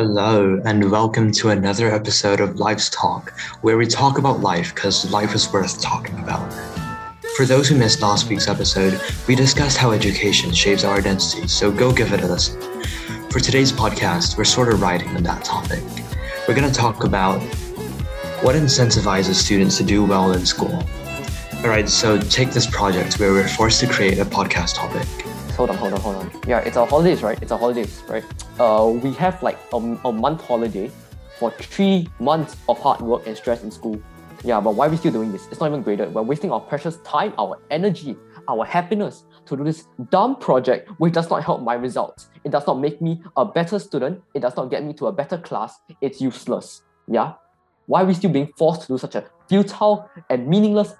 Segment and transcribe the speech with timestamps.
[0.00, 5.10] Hello, and welcome to another episode of Life's Talk, where we talk about life because
[5.10, 6.52] life is worth talking about.
[7.34, 11.72] For those who missed last week's episode, we discussed how education shapes our identity, so
[11.72, 12.60] go give it a listen.
[13.28, 15.82] For today's podcast, we're sort of riding on that topic.
[16.46, 17.42] We're going to talk about
[18.44, 20.80] what incentivizes students to do well in school.
[21.64, 25.08] All right, so take this project where we're forced to create a podcast topic
[25.58, 26.30] hold on, hold on, hold on.
[26.46, 27.36] Yeah, it's our holidays, right?
[27.42, 28.24] It's our holidays, right?
[28.58, 30.90] Uh, we have like a, a month holiday
[31.38, 34.02] for three months of hard work and stress in school.
[34.42, 35.46] Yeah, but why are we still doing this?
[35.52, 36.12] It's not even graded.
[36.12, 38.16] We're wasting our precious time, our energy,
[38.48, 42.30] our happiness to do this dumb project which does not help my results.
[42.42, 44.22] It does not make me a better student.
[44.34, 45.78] It does not get me to a better class.
[46.00, 46.82] It's useless.
[47.06, 47.34] Yeah?
[47.86, 50.94] Why are we still being forced to do such a futile and meaningless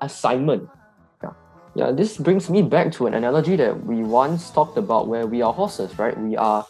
[0.00, 0.68] assignment?
[1.76, 5.40] Yeah, this brings me back to an analogy that we once talked about where we
[5.40, 6.18] are horses, right?
[6.18, 6.66] We are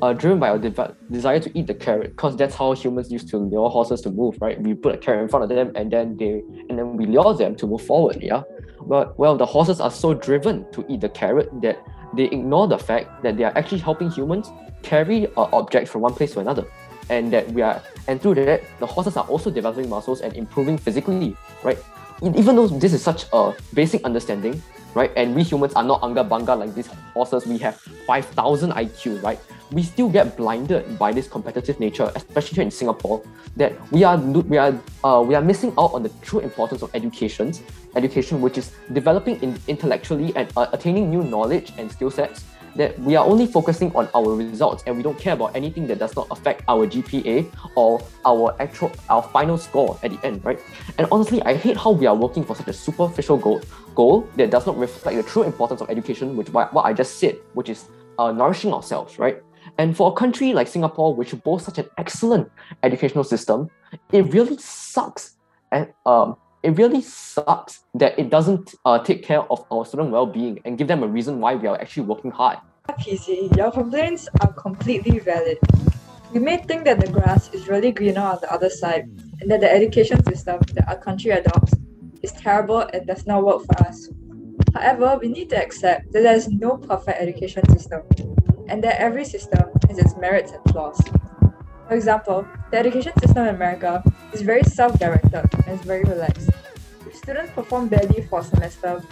[0.00, 3.28] uh, driven by our de- desire to eat the carrot because that's how humans used
[3.30, 4.60] to lure horses to move, right?
[4.60, 7.34] We put a carrot in front of them and then they and then we lure
[7.34, 8.42] them to move forward, yeah?
[8.86, 12.78] But well, the horses are so driven to eat the carrot that they ignore the
[12.78, 16.64] fact that they are actually helping humans carry uh, objects from one place to another
[17.10, 20.78] and that we are and through that the horses are also developing muscles and improving
[20.78, 21.78] physically right
[22.22, 24.62] even though this is such a basic understanding,
[24.94, 25.10] right?
[25.16, 27.46] And we humans are not anga banga like these horses.
[27.46, 27.76] We have
[28.06, 29.38] 5,000 IQ, right?
[29.72, 33.22] We still get blinded by this competitive nature, especially here in Singapore,
[33.56, 36.94] that we are we are uh, we are missing out on the true importance of
[36.94, 37.52] education,
[37.96, 42.44] education which is developing in intellectually and uh, attaining new knowledge and skill sets
[42.76, 45.98] that we are only focusing on our results and we don't care about anything that
[45.98, 50.58] does not affect our GPA or our actual our final score at the end, right?
[50.98, 53.60] And honestly, I hate how we are working for such a superficial goal
[53.94, 57.36] goal that does not reflect the true importance of education, which what, I just said,
[57.54, 59.40] which is uh, nourishing ourselves, right?
[59.78, 62.50] And for a country like Singapore, which boasts such an excellent
[62.82, 63.70] educational system,
[64.12, 65.36] it really sucks
[65.72, 70.58] and um, it really sucks that it doesn't uh, take care of our student well-being
[70.64, 72.58] and give them a reason why we are actually working hard.
[72.88, 75.58] PC, your complaints are completely valid.
[76.32, 79.04] You may think that the grass is really greener on the other side
[79.42, 81.74] and that the education system that our country adopts
[82.22, 84.08] is terrible and does not work for us.
[84.72, 88.02] However, we need to accept that there is no perfect education system
[88.68, 90.98] and that every system has its merits and flaws.
[91.88, 94.02] For example, the education system in America
[94.32, 96.53] is very self-directed and is very relaxed.
[97.24, 99.02] Students perform badly for a semester,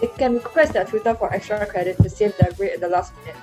[0.00, 3.12] they can request their tutor for extra credit to save their grade at the last
[3.18, 3.36] minute.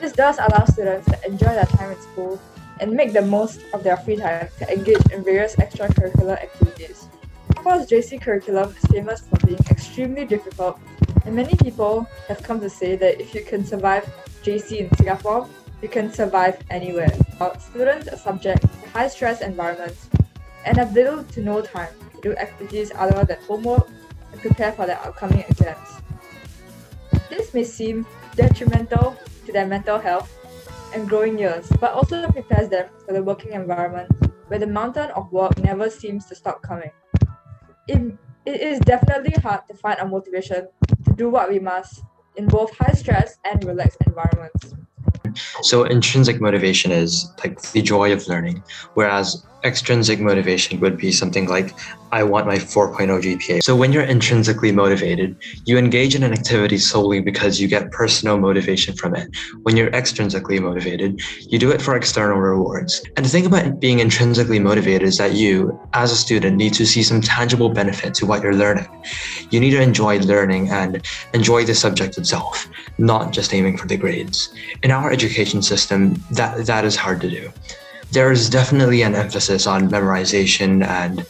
[0.00, 2.40] This does allow students to enjoy their time in school
[2.80, 7.06] and make the most of their free time to engage in various extracurricular activities.
[7.48, 10.80] Singapore's JC curriculum is famous for being extremely difficult,
[11.26, 14.10] and many people have come to say that if you can survive
[14.42, 15.46] JC in Singapore,
[15.82, 17.12] you can survive anywhere.
[17.58, 20.08] Students are subject to high stress environments
[20.64, 23.88] and have little to no time do activities other than homework
[24.32, 26.00] and prepare for their upcoming exams.
[27.28, 28.06] This may seem
[28.36, 29.16] detrimental
[29.46, 30.30] to their mental health
[30.94, 34.10] and growing years, but also prepares them for the working environment
[34.48, 36.90] where the mountain of work never seems to stop coming.
[37.88, 40.68] It, it is definitely hard to find a motivation
[41.04, 42.02] to do what we must
[42.36, 44.74] in both high stress and relaxed environments.
[45.62, 48.62] So intrinsic motivation is like the joy of learning,
[48.94, 51.74] whereas extrinsic motivation would be something like
[52.10, 53.62] I want my 4.0 GPA.
[53.62, 58.36] So when you're intrinsically motivated, you engage in an activity solely because you get personal
[58.38, 59.34] motivation from it.
[59.62, 63.02] When you're extrinsically motivated, you do it for external rewards.
[63.16, 66.84] And the thing about being intrinsically motivated is that you, as a student, need to
[66.84, 68.88] see some tangible benefit to what you're learning.
[69.50, 72.68] You need to enjoy learning and enjoy the subject itself,
[72.98, 74.52] not just aiming for the grades.
[74.82, 77.50] In our education system, that that is hard to do
[78.12, 81.26] there is definitely an emphasis on memorization and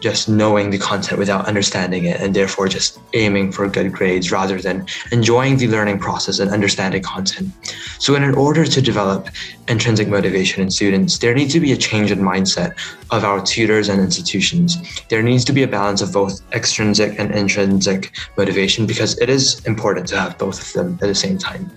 [0.00, 4.60] just knowing the content without understanding it and therefore just aiming for good grades rather
[4.60, 7.50] than enjoying the learning process and understanding content.
[7.98, 9.28] So in order to develop
[9.66, 12.74] intrinsic motivation in students, there needs to be a change in mindset
[13.10, 14.76] of our tutors and institutions.
[15.08, 19.64] There needs to be a balance of both extrinsic and intrinsic motivation because it is
[19.66, 21.70] important to have both of them at the same time.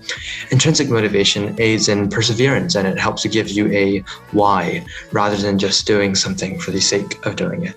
[0.50, 3.98] Intrinsic motivation aids in perseverance and it helps to give you a
[4.32, 7.76] why rather than just doing something for the sake of doing it.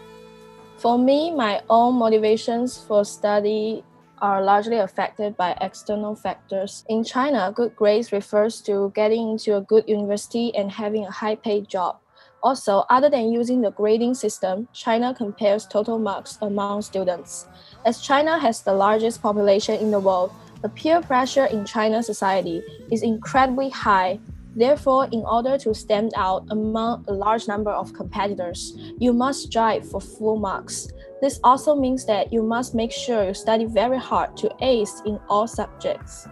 [0.86, 3.84] For me, my own motivations for study
[4.20, 6.86] are largely affected by external factors.
[6.88, 11.38] In China, good grades refers to getting into a good university and having a high
[11.38, 11.98] paid job.
[12.44, 17.48] Also, other than using the grading system, China compares total marks among students.
[17.84, 20.31] As China has the largest population in the world,
[20.62, 22.62] the peer pressure in China society
[22.92, 24.20] is incredibly high
[24.56, 29.90] Therefore, in order to stand out among a large number of competitors, you must strive
[29.90, 30.88] for full marks.
[31.22, 35.19] This also means that you must make sure you study very hard to ace in
[35.28, 36.28] all subjects.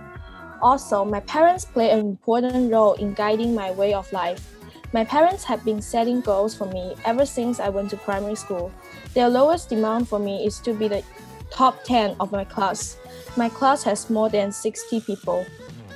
[0.61, 4.55] Also, my parents play an important role in guiding my way of life.
[4.93, 8.71] My parents have been setting goals for me ever since I went to primary school.
[9.13, 11.03] Their lowest demand for me is to be the
[11.49, 12.97] top 10 of my class.
[13.35, 15.45] My class has more than 60 people.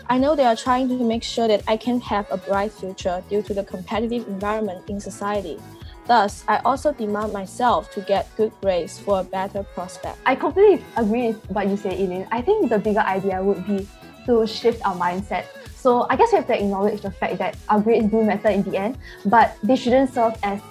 [0.10, 3.22] I know they are trying to make sure that I can have a bright future
[3.30, 5.60] due to the competitive environment in society.
[6.06, 10.18] Thus, I also demand myself to get good grades for a better prospect.
[10.26, 12.26] I completely agree with what you say, Eileen.
[12.32, 13.86] I think the bigger idea would be
[14.28, 15.44] to shift our mindset.
[15.76, 18.64] So I guess we have to acknowledge the fact that our grades do matter in
[18.64, 20.62] the end, but they shouldn't serve as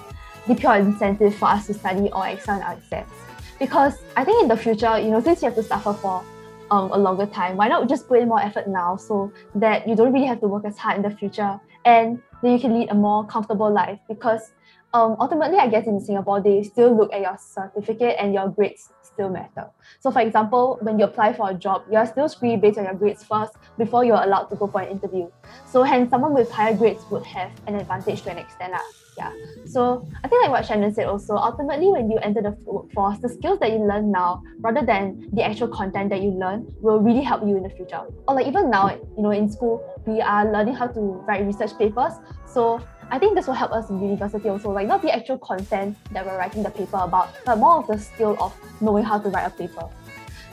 [0.46, 3.12] the pure incentive for us to study or excel in our exams.
[3.58, 6.24] Because I think in the future, you know, since you have to suffer for
[6.70, 9.94] um, a longer time, why not just put in more effort now so that you
[9.94, 12.90] don't really have to work as hard in the future and then you can lead
[12.90, 14.52] a more comfortable life because
[14.94, 18.88] um, ultimately, I guess in Singapore, they still look at your certificate and your grades
[19.02, 19.68] still matter.
[20.00, 22.94] So, for example, when you apply for a job, you're still screened based on your
[22.94, 25.28] grades first before you're allowed to go for an interview.
[25.70, 28.72] So, hence, someone with higher grades would have an advantage to an extent.
[28.72, 28.78] Uh,
[29.16, 29.32] yeah.
[29.64, 33.28] So, I think like what Shannen said also, ultimately, when you enter the workforce, the
[33.28, 37.22] skills that you learn now, rather than the actual content that you learn, will really
[37.22, 38.02] help you in the future.
[38.28, 41.76] Or like even now, you know, in school, we are learning how to write research
[41.78, 42.12] papers.
[42.46, 42.80] So
[43.10, 46.26] I think this will help us in university also, like not the actual content that
[46.26, 49.46] we're writing the paper about, but more of the skill of knowing how to write
[49.46, 49.88] a paper.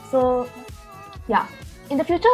[0.10, 0.50] So,
[1.27, 1.48] yeah,
[1.89, 2.30] in the future,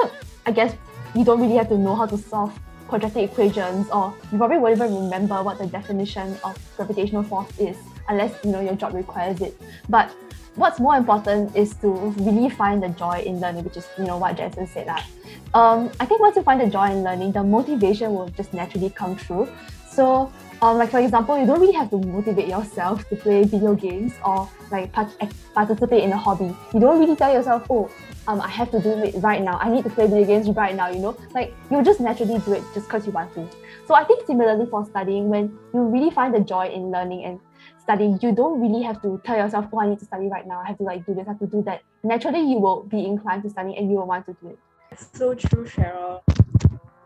[0.45, 0.75] I guess
[1.15, 2.57] you don't really have to know how to solve
[2.89, 7.77] quadratic equations, or you probably won't even remember what the definition of gravitational force is,
[8.09, 9.55] unless you know your job requires it.
[9.87, 10.11] But
[10.55, 14.17] what's more important is to really find the joy in learning, which is you know
[14.17, 14.87] what Janson said.
[14.87, 15.05] That.
[15.53, 18.89] Um, I think once you find the joy in learning, the motivation will just naturally
[18.89, 19.49] come through.
[19.89, 20.31] So,
[20.61, 24.13] um, like for example, you don't really have to motivate yourself to play video games
[24.23, 25.15] or like part-
[25.53, 26.55] participate in a hobby.
[26.73, 27.89] You don't really tell yourself, oh,
[28.27, 29.57] um, I have to do it right now.
[29.59, 30.89] I need to play video games right now.
[30.89, 33.47] You know, like you just naturally do it just because you want to.
[33.87, 37.39] So I think similarly for studying, when you really find the joy in learning and
[37.89, 40.59] studying, you don't really have to tell yourself, oh, I need to study right now.
[40.63, 41.81] I have to like do this, I have to do that.
[42.03, 44.59] Naturally, you will be inclined to study and you will want to do it.
[44.99, 46.21] So true, Cheryl.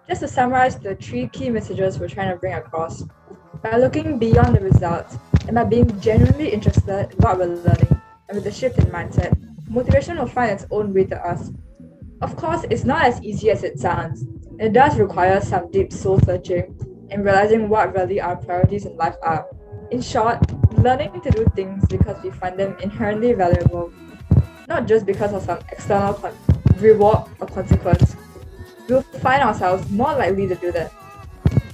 [0.09, 3.03] Just to summarize the three key messages we're trying to bring across,
[3.61, 8.35] by looking beyond the results and by being genuinely interested in what we're learning, and
[8.35, 9.31] with a shift in mindset,
[9.69, 11.49] motivation will find its own way to us.
[12.21, 14.25] Of course, it's not as easy as it sounds.
[14.59, 16.75] It does require some deep soul searching
[17.09, 19.47] and realizing what really our priorities in life are.
[19.91, 20.39] In short,
[20.83, 23.91] learning to do things because we find them inherently valuable,
[24.67, 26.37] not just because of some external con-
[26.79, 28.15] reward or consequence
[28.87, 30.91] we'll find ourselves more likely to do that.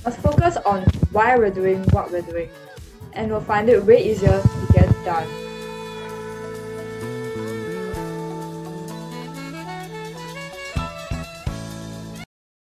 [0.06, 2.50] Let's focus on why we're doing what we're doing,
[3.14, 5.49] and we'll find it way easier to get done.